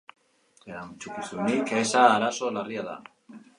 Erantzukizunik 0.71 1.75
eza 1.83 2.03
arazo 2.17 2.53
larria 2.59 2.89
da. 2.91 2.99